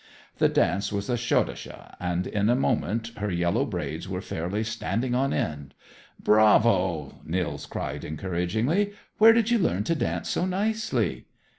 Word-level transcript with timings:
The 0.39 0.49
dance 0.49 0.91
was 0.91 1.11
a 1.11 1.15
schottische, 1.15 1.93
and 1.99 2.25
in 2.25 2.49
a 2.49 2.55
moment 2.55 3.11
her 3.17 3.29
yellow 3.29 3.65
braids 3.65 4.09
were 4.09 4.19
fairly 4.19 4.63
standing 4.63 5.13
on 5.13 5.31
end. 5.31 5.75
"Bravo!" 6.19 7.19
Nils 7.23 7.67
cried 7.67 8.03
encouragingly. 8.03 8.93
"Where 9.19 9.31
did 9.31 9.51
you 9.51 9.59
learn 9.59 9.83
to 9.83 9.93
dance 9.93 10.29
so 10.29 10.47
nicely?" 10.47 11.27